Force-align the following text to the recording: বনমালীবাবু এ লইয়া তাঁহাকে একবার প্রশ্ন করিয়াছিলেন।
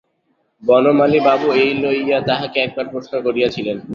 বনমালীবাবু 0.63 1.47
এ 1.55 1.65
লইয়া 1.81 2.19
তাঁহাকে 2.27 2.57
একবার 2.59 2.85
প্রশ্ন 2.89 3.13
করিয়াছিলেন। 3.21 3.77